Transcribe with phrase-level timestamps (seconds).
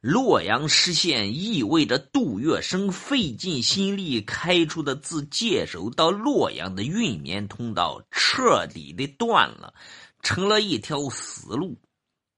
[0.00, 9.74] 洛阳失陷意味着杜月笙费尽心力开出的自界首到洛阳的运绵通道彻底的断了，
[10.22, 11.78] 成了一条死路。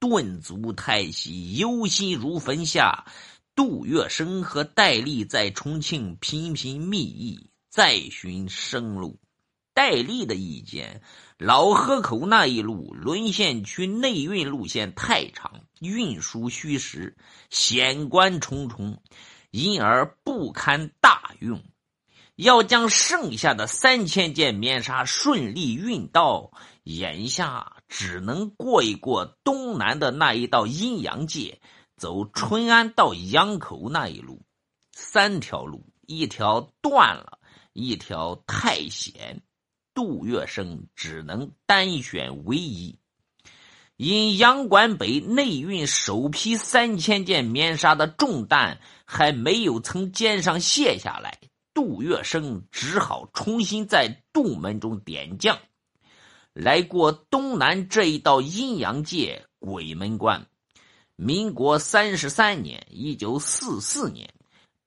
[0.00, 3.06] 顿足太息，忧心如焚下，
[3.54, 9.20] 杜月笙和戴笠在重庆频频密议，再寻生路。
[9.74, 11.02] 戴笠的意见。
[11.38, 17.16] 老河口那一路沦陷区内运路线太长，运输虚实，
[17.50, 19.02] 险关重重，
[19.50, 21.62] 因而不堪大用。
[22.36, 26.52] 要将剩下的三千件棉纱顺利运到，
[26.84, 31.60] 眼下只能过一过东南的那一道阴阳界，
[31.96, 34.42] 走淳安到阳口那一路。
[34.92, 37.38] 三条路，一条断了，
[37.72, 39.42] 一条太险。
[39.94, 42.98] 杜月笙只能单选唯一。
[43.96, 51.38] 因杨关北内运首批三千件棉纱的重担还没有从肩上卸下来，
[51.72, 55.56] 杜月笙只好重新在杜门中点将，
[56.52, 60.46] 来过东南这一道阴阳界鬼门关。
[61.14, 64.34] 民国三十三年（一九四四年）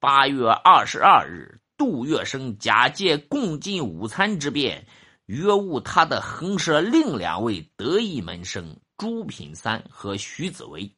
[0.01, 1.61] 八月二十二日。
[1.77, 4.87] 杜月笙假借共进午餐之便，
[5.25, 10.89] 约晤他的横社另两位得意门生朱品三和徐子维。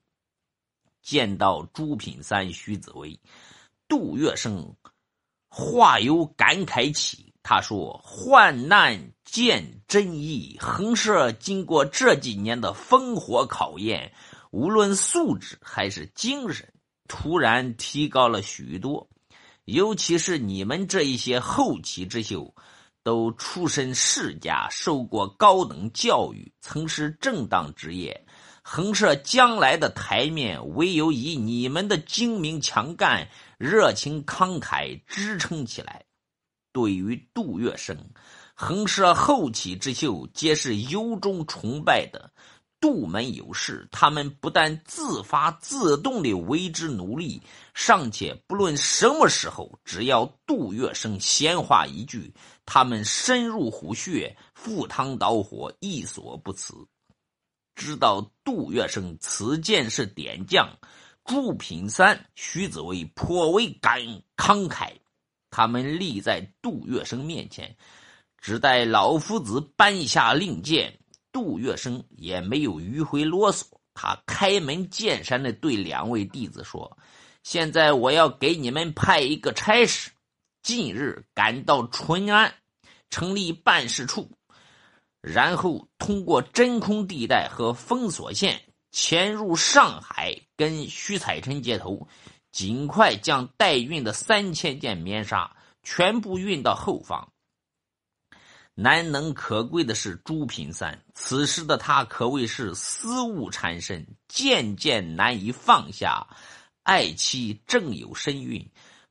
[1.02, 3.20] 见到朱品三、徐子维，
[3.88, 4.76] 杜月笙
[5.50, 7.34] 话由感慨起。
[7.42, 14.12] 他说：“患难见真意，横社经过这几年的烽火考验，
[14.52, 16.74] 无论素质还是精神，
[17.08, 19.08] 突然提高了许多。”
[19.68, 22.56] 尤其是你们这一些后起之秀，
[23.04, 28.26] 都出身世家，受过高等教育，曾是正当职业，
[28.62, 36.06] 横社将来的台面，唯有以你们的精明强干、热情慷慨支撑起来。
[36.72, 37.98] 对于杜月笙，
[38.54, 42.32] 横社后起之秀，皆是由衷崇拜的。
[42.80, 47.42] 杜门有事，他们不但自发自动的为之努力，
[47.74, 52.32] 尚且不论什么时候，只要杜月笙闲话一句，
[52.66, 56.76] 他们深入虎穴，赴汤蹈火，亦所不辞。
[57.74, 60.78] 知道杜月笙此件是点将，
[61.26, 64.02] 朱品三、徐子威颇为感
[64.36, 64.92] 慷慨，
[65.50, 67.76] 他们立在杜月笙面前，
[68.38, 71.00] 只待老夫子颁下令箭。
[71.38, 76.98] 杜月笙也没有迂回啰嗦，他开门见山的对两位弟子说
[77.46, 80.10] ：“现在我要给你们派一个差事，
[80.64, 82.52] 近日赶到淳安，
[83.12, 84.32] 成立办事处，
[85.22, 88.60] 然后通过真空地带和封锁线
[88.90, 92.08] 潜入上海，跟徐彩臣接头，
[92.52, 97.32] 尽快将代运的三千件棉纱全部运到后方。”
[98.80, 106.28] 难能可贵的是朱品三，此时的他可谓是思物缠身，渐渐难以放下。
[106.84, 108.64] 爱妻正有身孕，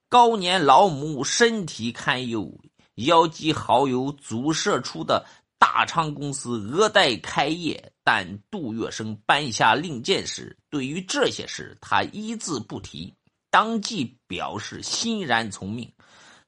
[0.08, 2.56] 高年老母身体堪忧，
[2.94, 5.26] 邀集好友组设出的
[5.58, 7.92] 大昌公司额待开业。
[8.04, 13.12] 但杜月笙颁下令箭时，对于这些事他一字不提，
[13.50, 15.92] 当即表示欣然从命。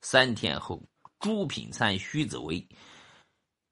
[0.02, 0.80] 三天后，
[1.18, 2.64] 朱品三、徐子维。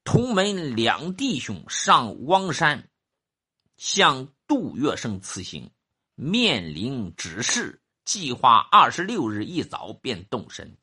[0.07, 2.87] 同门两弟兄上汪山，
[3.75, 5.69] 向杜月笙辞行，
[6.15, 10.77] 面临指示，计划二十六日一早便动身。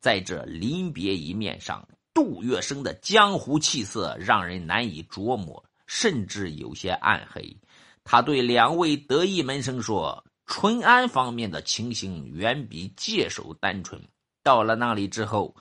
[0.00, 7.56] 在这临别一面上，杜月笙的江湖气色让人难以琢磨，甚至有些暗黑。
[8.02, 14.02] 他对两位得意门生说：“淳安方面的情形远比界首单纯，
[14.42, 15.54] 到了那里之后。”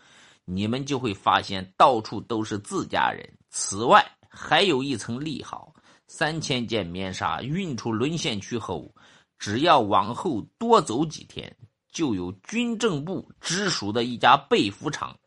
[0.46, 3.38] 你们就会发现，到处都是自家人。
[3.50, 5.74] 此外，还有一层利好：
[6.08, 8.94] 三千件棉纱运出沦陷区后，
[9.38, 11.56] 只要往后多走几天，
[11.92, 15.18] 就有军政部直属的一家被服厂，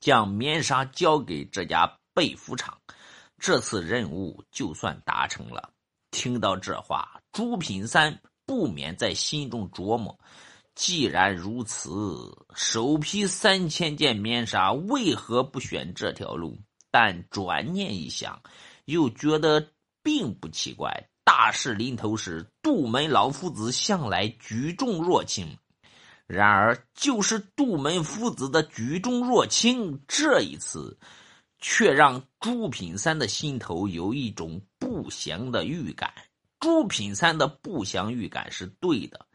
[0.00, 2.76] 将棉纱交给这家被服厂，
[3.38, 5.70] 这次任务就算达成了。
[6.10, 10.18] 听到这话，朱品三不免在心中琢磨。
[10.76, 16.58] 既然如此，首批三千件棉纱为何不选这条路？
[16.90, 18.42] 但转念一想，
[18.84, 19.70] 又觉得
[20.02, 21.08] 并不奇怪。
[21.24, 25.56] 大事临头时，杜门老夫子向来举重若轻。
[26.26, 30.98] 然而，就是杜门夫子的举重若轻，这一次
[31.58, 36.12] 却让朱品三的心头有一种不祥的预感。
[36.60, 39.25] 朱品三的不祥预感是对的。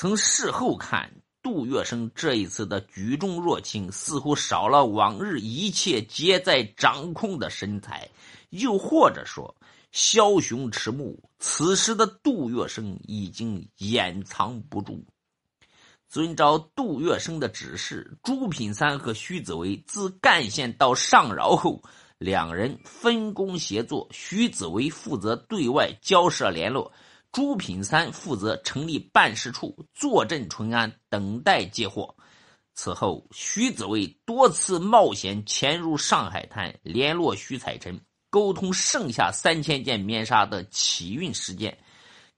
[0.00, 1.12] 从事后看，
[1.42, 8.08] 杜月笙这一次的举重若轻，似乎少了往日一切皆在掌控的神采，
[8.48, 9.54] 又或者说，
[9.92, 15.04] 枭雄迟暮，此时的杜月笙已经掩藏不住。
[16.08, 21.78] 遵照杜月笙的指示，朱品三和徐子维自赣县到上饶后，
[22.16, 26.90] 两人分工协作，徐子维负责对外交涉联络。
[27.32, 32.14] 朱品三负责成立办事处，坐镇淳安，等待接货。
[32.74, 38.00] 此后，徐子维多次冒险潜入上海滩，联络徐彩臣，
[38.30, 41.76] 沟通剩下三千件棉纱的起运时间。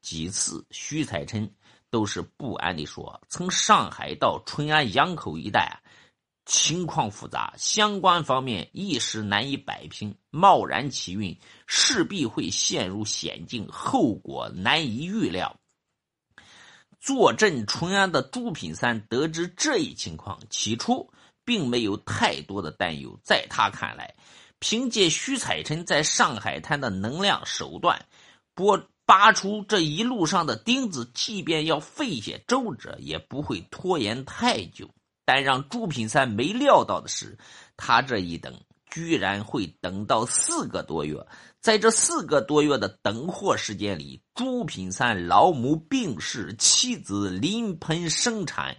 [0.00, 1.50] 几次，徐彩臣
[1.90, 5.80] 都是不安地说：“从上海到淳安洋口一带。”
[6.44, 10.16] 情况复杂，相关方面一时难以摆平。
[10.30, 15.56] 贸然起运，势必会陷入险境，后果难以预料。
[17.00, 21.12] 坐镇淳安的朱品三得知这一情况，起初
[21.44, 23.18] 并没有太多的担忧。
[23.22, 24.14] 在他看来，
[24.58, 28.06] 凭借徐彩臣在上海滩的能量手段，
[28.54, 34.88] 拨拔出这一路上的钉子，即便要费些周折，也不会拖延太久。
[35.24, 37.38] 但让朱品三没料到的是，
[37.76, 38.60] 他这一等
[38.90, 41.24] 居然会等到四个多月。
[41.60, 48.76] 在这四个多月的等货时间里，朱品三老母病逝，妻子临盆生产，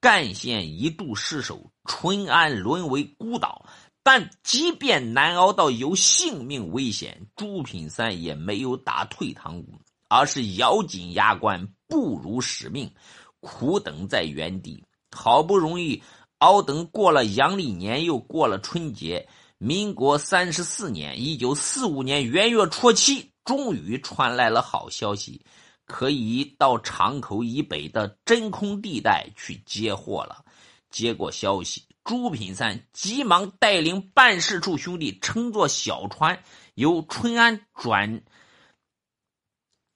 [0.00, 3.66] 赣县一度失守，淳安沦为孤岛。
[4.02, 12.92] 但即便难熬到有性命危险，朱品三也没有打退堂鼓，而是咬紧牙关，不辱使命，
[13.40, 14.84] 苦等在原地。
[15.16, 16.02] 好不容易
[16.38, 19.26] 熬等过了阳历年，又过了春节。
[19.58, 25.40] 民国三十四年（一九四五年）元月初七，终于传来了好消息，
[25.86, 30.44] 可以到长口以北的真空地带去接货了。
[30.90, 36.38] 接过消息，朱品三急忙带领办事处兄弟乘坐小船，
[36.74, 38.22] 由春安转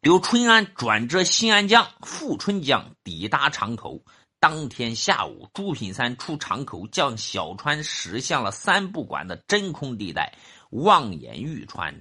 [0.00, 4.02] 由春安转至新安江、富春江，抵达长口。
[4.40, 10.32] 当天下午，朱品三出场口，将小船驶向了三不管的真空地带，
[10.70, 11.94] 望眼欲穿，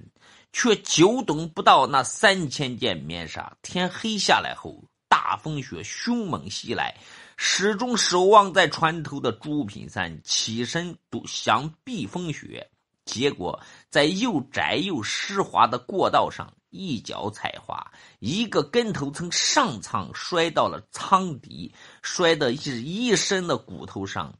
[0.50, 3.54] 却久等不到那三千件棉纱。
[3.60, 6.96] 天黑下来后，大风雪凶猛袭来，
[7.36, 12.70] 始终守望在船头的朱品三起身都想避风雪，
[13.04, 13.60] 结果
[13.90, 16.50] 在又窄又湿滑的过道上。
[16.70, 24.32] 一脚踩滑，一个跟头从上舱摔到了舱底，摔得是一身的骨头伤，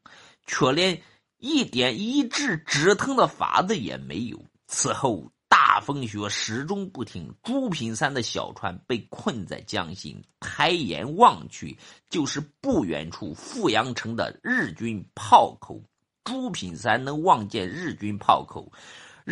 [0.46, 1.02] 却连
[1.38, 4.42] 一点医治止疼的法子也没有。
[4.66, 11.76] 此后大风雪始终不停，朱品三的小船被困在江心，抬眼望去
[12.08, 15.82] 就是不远处富阳城的日军炮口。
[16.22, 18.70] 朱品三能望见日军炮口。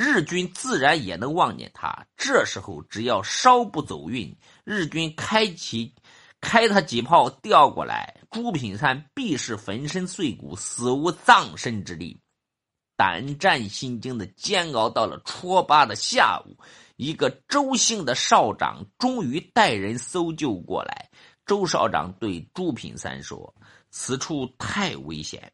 [0.01, 2.07] 日军自然也能望见他。
[2.17, 5.93] 这时候，只要稍不走运，日军开起
[6.41, 12.21] 开他几炮调过来，朱品三必是粉身碎骨，死无葬身之地。
[12.97, 16.57] 胆战心惊的煎熬到了初八的下午，
[16.95, 21.11] 一个周姓的少长终于带人搜救过来。
[21.45, 23.53] 周少长对朱品三说
[23.91, 25.53] ：“此处太危险，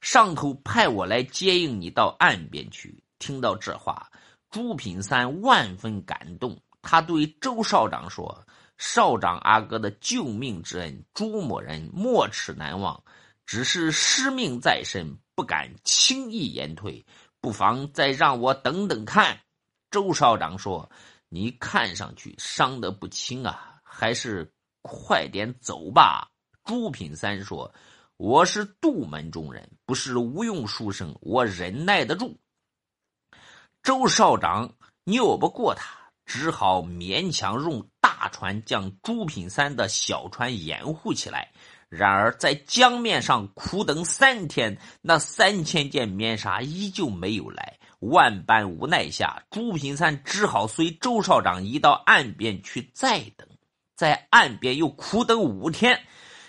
[0.00, 4.10] 上头派我来接应你到岸边去。”听到这话，
[4.50, 6.58] 朱品三万分感动。
[6.82, 8.46] 他对周少长说
[8.78, 13.02] ：“少长阿哥的救命之恩，朱某人没齿难忘。
[13.44, 17.04] 只是师命在身，不敢轻易言退，
[17.40, 19.40] 不妨再让我等等看。”
[19.90, 20.88] 周少长说
[21.28, 26.28] ：“你看上去伤得不轻啊，还是快点走吧。”
[26.64, 27.72] 朱品三说
[28.16, 32.38] ：“我是杜门中人，不是无用书生，我忍耐得住。”
[33.86, 34.72] 周少长
[35.04, 41.52] 拗不过他，只好勉强用大船将朱品三的小船掩护起来。
[41.88, 47.78] 然而在江面上苦等三天，那三千件棉纱依旧没有来。
[48.00, 53.46] 万般无奈下，朱品三只好随周少长移到岸边去再等。
[53.94, 56.02] 在岸边又苦等五天，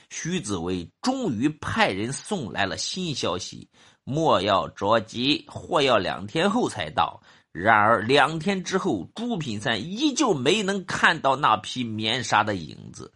[0.09, 3.69] 徐子维终于派人送来了新消息。
[4.09, 7.21] 莫要着急，货要两天后才到。
[7.51, 13.13] 然而两天之后，朱品三依旧没能看到那匹棉纱的影子。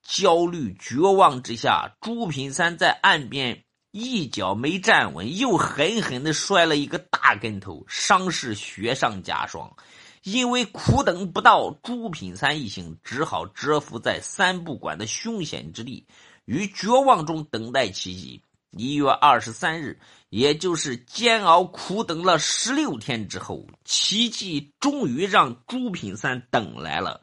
[0.00, 9.74] 焦虑绝望之下，朱品三在岸边一脚没站稳，又狠狠地摔了一个大跟头，伤势雪上加霜。
[10.22, 16.06] 因为苦等不到，朱品三一行只好蛰伏在三不管的凶险之地，
[16.44, 18.44] 于绝望中等待奇迹。
[18.76, 19.98] 一月二十三日，
[20.30, 27.22] 也就是煎熬苦等了十六天之后，奇迹终于让朱品三等来了。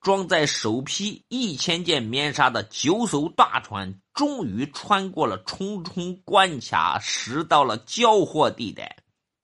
[0.00, 8.96] 装载首批一千件棉纱的九艘大船，终于穿过了重重关卡，驶到了交货地带。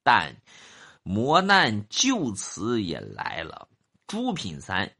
[0.03, 0.37] 但
[1.03, 3.69] 磨难就此也来了。
[4.07, 4.93] 朱品三、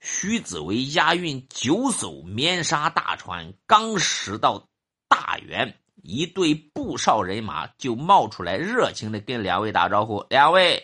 [0.00, 4.68] 徐子维押运九艘棉纱大船，刚驶到
[5.08, 10.82] 大原，一队布少人马就冒出来，热情的跟两位打招呼：“两位，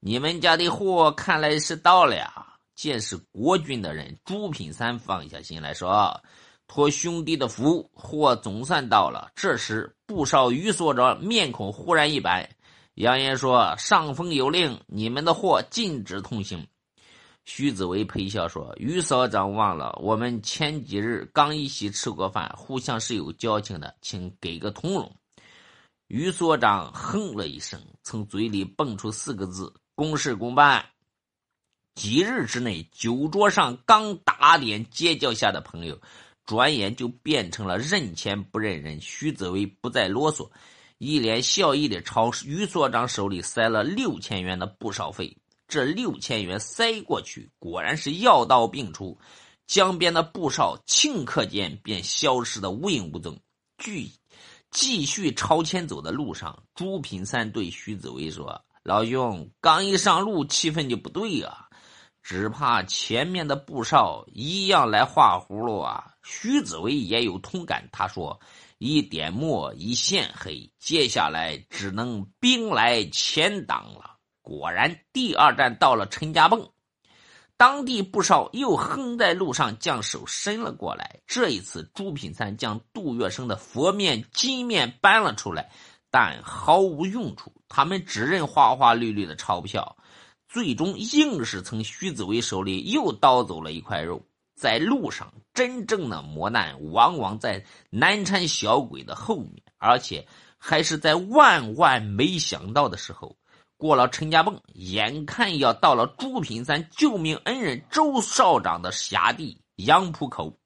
[0.00, 6.18] 你们家的货看来是到了。”见是国军的人，朱品三放下心来说
[6.66, 12.48] ：“托兄弟的福，货总算到了。”这时，布少于所长面孔忽然一白。
[12.94, 16.66] 扬言说：“上峰有令，你们的货禁止通行。”
[17.44, 25.16] 徐子维陪笑说：“于所长忘了，我们前几日刚一起吃过饭，互相是有交情的，请给个通融。”
[26.06, 30.84] 于所长哼了一声，从嘴里蹦出四个字：“公事公办。”
[31.96, 36.00] 几日之内，酒桌上刚打点街角下的朋友，
[36.44, 39.00] 转眼就变成了认钱不认人。
[39.00, 40.50] 徐子维不再啰嗦。
[40.98, 45.34] 一脸笑意的朝于所长手里塞了六千元的不少费，
[45.70, 49.16] 这六千元塞过去，果然是药到病除。
[49.68, 53.40] 江边的布少顷刻间便消失的无影无踪。
[53.78, 54.12] 继
[54.72, 61.68] 继续朝前走的路上，朱品三对徐子维说：“老兄，刚一上路，气氛就不对啊，
[62.20, 68.40] 只怕前面的布少一样来画葫芦啊。”徐子维也有同感，他说。
[68.82, 74.16] 一点墨，一线黑，接下来只能兵来钱挡了。
[74.42, 76.70] 果然，第二站到了陈家泵，
[77.56, 81.20] 当地不少又横在路上将手伸了过来。
[81.26, 85.70] 这一次，朱品三将杜月笙的佛面、金面搬了出来，
[86.10, 87.52] 但毫无用处。
[87.68, 89.96] 他们只认花花绿绿的钞票，
[90.48, 94.20] 最终硬是从徐子维手里又盗走了一块肉。
[94.54, 100.26] 在路上，真正的磨难往往在难缠小鬼的后面，而且
[100.58, 103.36] 还是在万万没想到的时候。
[103.80, 110.58] 过了陈家泵，眼看要到了朱品三救命恩人周少长的辖地杨浦口。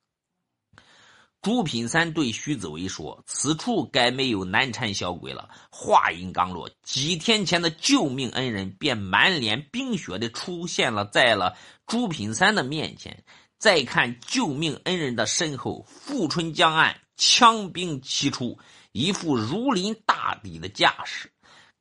[1.41, 11.57] 朱品三对徐子维说：“此处该没有难缠小鬼了。”话音刚落，几天前的救命恩人便满脸冰雪的出现了在了
[11.87, 13.23] 朱品三的面前。
[13.59, 18.59] 再看救命恩人的身后，富春江岸，枪兵齐出，
[18.91, 21.31] 一副如临大敌的架势。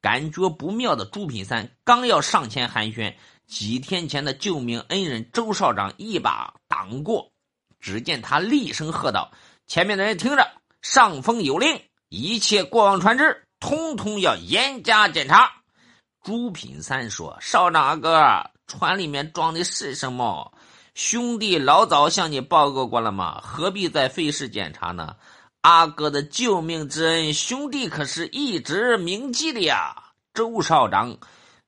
[0.03, 3.15] 感觉不妙的朱品三刚要上前寒暄，
[3.47, 7.31] 几天前的救命恩人周少长一把挡过。
[7.79, 9.31] 只见他厉声喝道
[9.65, 10.45] ：“前面的人听着，
[10.81, 15.49] 上峰有令，一切过往船只，通通要严加检查。”
[16.21, 20.53] 朱品三说：“少长阿哥，船里面装的是什么？”
[20.95, 23.39] 兄弟老早向你报告过了吗？
[23.41, 25.15] 何必再费事检查呢？
[25.63, 29.95] 阿哥的救命之恩，兄弟可是一直铭记的呀！
[30.33, 31.17] 周少长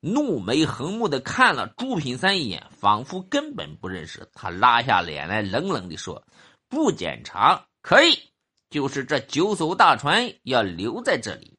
[0.02, 6.22] 怒眉横目的看了朱品三一眼，仿佛根本不认识他，拉下脸来，冷冷的说
[6.68, 8.20] ：“不检查可以，
[8.70, 11.58] 就是这九艘大船要留在这里。”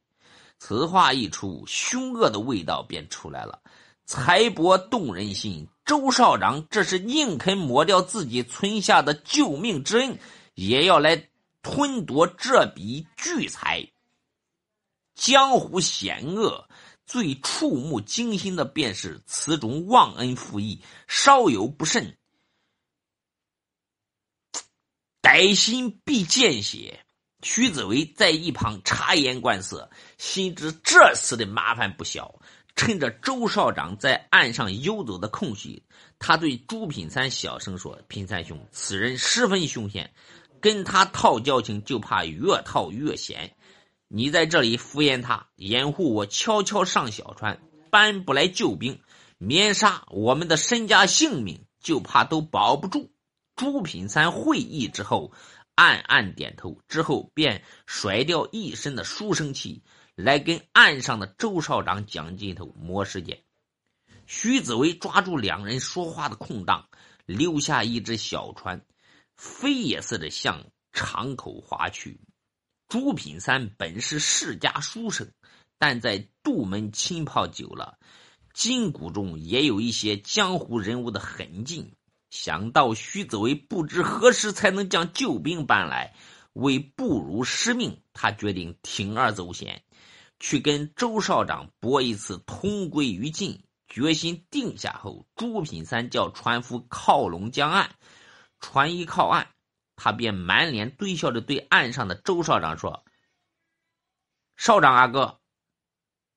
[0.61, 3.59] 此话一出，凶恶的味道便出来了。
[4.05, 10.19] 财帛动人心，周少长这是宁肯抹掉自己存下的救命之恩，
[10.53, 11.17] 也要来
[11.69, 13.91] 吞夺这笔巨财。
[15.17, 16.69] 江湖险恶，
[17.07, 22.17] 最触目惊心的便是此种忘恩负义，稍有不慎，
[25.21, 27.05] 歹心必见血。
[27.43, 32.41] 徐子维在一旁察言观色，心知这次的麻烦不小。
[32.77, 35.83] 趁着周少长在岸上游走的空隙，
[36.19, 40.13] 他对朱品三小声说：“品三兄，此人十分凶险，
[40.67, 43.55] 跟他套交情就怕越套越险。
[44.09, 49.01] 你在这里敷衍他，掩护我悄悄上小船，搬不来救兵，
[49.39, 53.13] 免杀我们的身家性命，就怕都保不住。”
[53.55, 55.31] 朱品三会意之后，
[55.77, 59.85] 暗暗点头，之后便甩掉一身的书生气。
[60.17, 63.39] 来跟岸上的周少长讲劲头磨时间。
[64.27, 66.89] 徐子维抓住两人说话的空档，
[67.25, 68.85] 留下一只小船，
[69.37, 72.21] 飞也似的向场口划去。
[72.89, 75.33] 朱品三本是世家书生，
[75.79, 77.99] 但在杜门浸泡久了，
[78.55, 81.93] 筋骨中也有一些江湖人物的痕迹。
[82.31, 86.15] 想到徐子伟不知何时才能将救兵搬来，
[86.53, 89.83] 为不辱使命，他决定铤而走险，
[90.41, 93.63] 去跟周少长搏一次同归于尽。
[93.89, 97.95] 决心定下后，朱品三叫船夫靠拢江岸，
[98.61, 99.47] 船一靠岸，
[99.97, 103.05] 他便满脸堆笑着对岸上的周少长说
[104.57, 105.39] ：“少长阿哥。”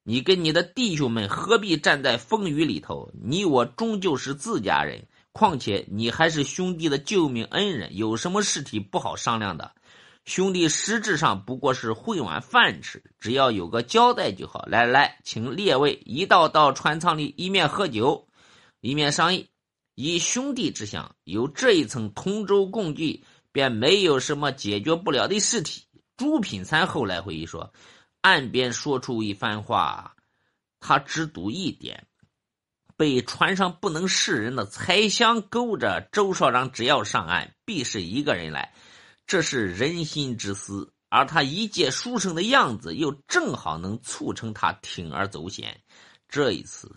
[0.04, 3.12] 你跟你的弟兄们何必站在风雨里头？
[3.22, 9.76] 你我终究是自家人，况且你还是兄弟的救命恩人，有什么事体不好商量的？
[10.26, 14.66] 兄弟实质上不过是混碗饭吃，只要有个交代就好。
[14.66, 18.28] 来来，请列位一道到船舱里，一面喝酒，
[18.80, 19.48] 一面商议。
[20.02, 25.84] 以兄弟之相，有这一层同舟共济，便没有什么解决不了的事体。
[26.16, 27.74] 朱品三后来回忆说。
[28.22, 30.16] 岸边说出一番话，
[30.80, 32.08] 他只赌一点：
[32.96, 38.74] 被船上不能示人的财香勾着，周少长只要上岸，必是一个人来。
[39.28, 45.82] 这是人心之思，而他一介书生的样子，又正好能促成他铤而走险。
[46.30, 46.96] 这一次，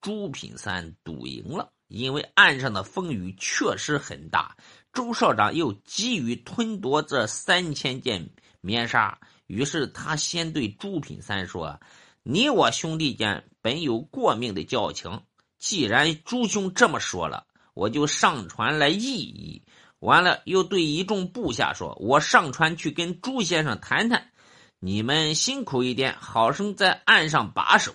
[0.00, 4.56] 朱品三赌赢了，因为岸上的风雨确实很大。
[4.92, 9.18] 周少长又急于吞夺这三千件棉纱。
[9.46, 11.80] 于是他先对朱品三说
[12.22, 15.22] ：“你我兄弟间本有过命的交情，
[15.58, 19.62] 既然朱兄这么说了，我就上船来议议。”
[20.00, 24.32] 完了，又对一众部下说：“我上船去跟朱先生谈谈，
[24.78, 27.94] 你们辛苦一点，好生在岸上把守。”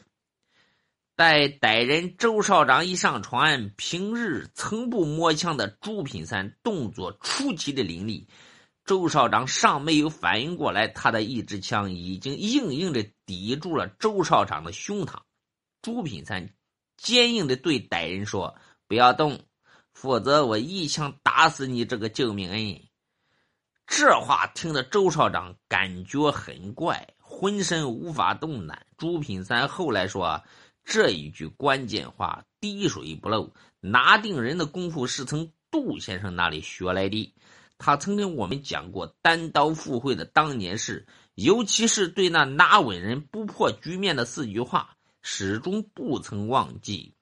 [1.20, 8.30] 待歹人周少长一上船，平日从不摸枪的朱品三动作出奇的凌厉。
[8.86, 15.18] 周少长尚没有反应过来，他的一支枪已经硬硬的抵住了周少长的胸膛。
[15.82, 16.54] 朱品三
[16.96, 18.56] 坚硬的对歹人说
[18.88, 19.42] ：“不要动，
[19.92, 22.82] 否则我一枪打死你这个救命恩人。”
[23.86, 28.86] 这话听得周少长感觉很怪，浑身无法动弹。
[28.98, 30.42] 朱品三后来说
[30.90, 37.32] ：“这一句关键话滴水不漏，拿定人的功夫是从杜先生那里学来的。”
[37.78, 47.14] 他曾跟我们讲过单刀赴会的当年事，尤其是对那拿稳人不破局面的四句话，始终不曾忘记。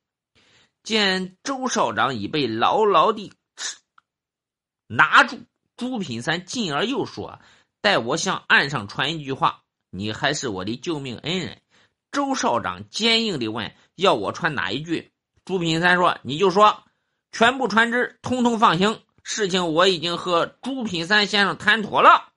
[0.82, 3.34] 见周少长已被牢牢地
[4.88, 5.40] 拿住，
[5.76, 7.42] 朱品三进而又说
[7.82, 11.62] ：“待我向岸上传一句话，你还是我的救命恩人。”
[12.12, 15.12] 周少长坚硬地问：“要我穿哪一句？”
[15.46, 16.84] 朱品三说：“你就说，
[17.32, 22.32] 全部船只通通放行。”事情我已经和朱品三先生谈妥了，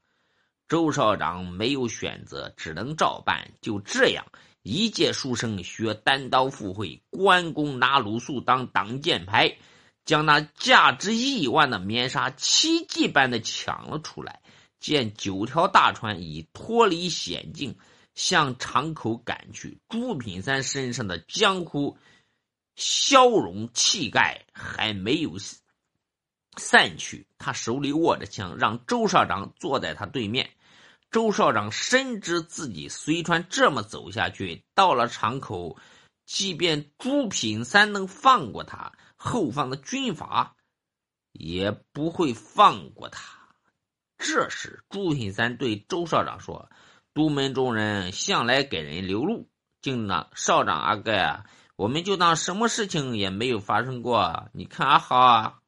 [0.69, 3.53] 周少长没有选择，只能照办。
[3.61, 4.27] 就这样，
[4.63, 9.57] 一介书生学单刀赴会，关公拿鲁肃当挡箭牌，
[10.05, 14.41] 将那价值亿万的棉纱奇迹般的抢了出来。
[14.81, 17.77] 见九条大船已脱离险境，
[18.21, 21.97] 向场口赶去，朱品三身上的江湖
[22.77, 25.39] 消融气概还没有。
[26.59, 30.51] 散去，他手里握着枪，让周少长坐在他对面。
[31.11, 35.79] 周少长深知自己随船这么走下去，到了场口，
[36.27, 40.57] 即便朱品三能放过他，后方的军阀
[41.33, 43.39] 也不会放过他。
[44.19, 46.69] 这时，朱品三对周少长说
[47.21, 49.51] ：“独门中人向来给人留路，
[49.83, 51.45] 就那少长阿哥呀，
[51.77, 54.49] 我们就当什么事情也没有发生过。
[54.55, 55.59] 你看阿好啊。”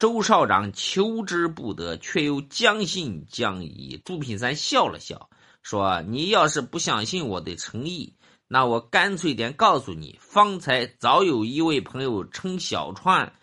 [0.00, 4.00] 周少长求之不得，却又将信将疑。
[4.02, 5.28] 朱品三笑了笑，
[5.62, 8.16] 说：“你要是不相信我的诚意，
[8.48, 13.34] 那我干脆点告诉你，方才早有一位朋友乘小船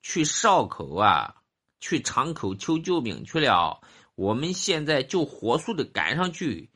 [0.00, 1.34] 去哨口啊，
[1.80, 3.82] 去场口求救兵去了。
[4.16, 6.70] 我们现在就火速的赶上去，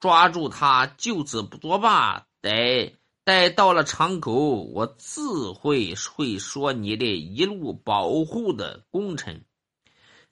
[0.00, 2.26] 抓住他，就此不作罢。
[2.40, 9.44] 得。”待到了场口，我自会会说你的一路保护的功臣。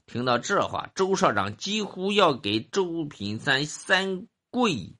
[0.06, 4.96] 听到这话，周社长几乎要给周品三三跪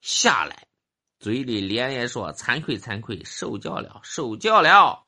[0.00, 0.68] 下来，
[1.18, 5.04] 嘴里连连说：“惭愧，惭愧，受教了，受教了。”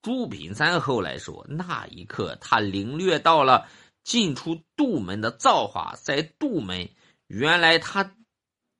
[0.00, 3.68] 朱品三后来说，那一刻他领略到了
[4.08, 6.88] 进出杜门的造化，在杜门，
[7.26, 8.14] 原来他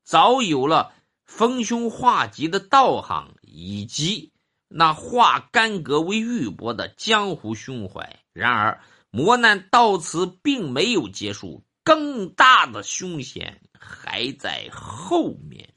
[0.02, 0.94] 早有了。
[1.26, 4.32] 逢凶化吉的道行，以及
[4.66, 8.20] 那化干戈为玉帛的江湖胸怀。
[8.32, 15.74] 然而，磨难到此并没有结束，更大的凶险还在后面。